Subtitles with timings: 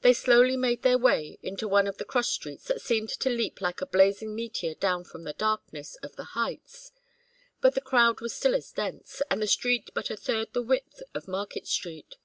[0.00, 3.60] They slowly made their way into one of the cross streets that seemed to leap
[3.60, 6.90] like a blazing meteor down from the darkness of the heights.
[7.60, 11.00] But the crowd was still as dense, and the street but a third the width
[11.14, 12.16] of Market Street.